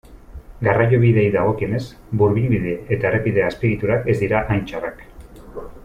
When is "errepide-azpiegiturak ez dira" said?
3.13-4.45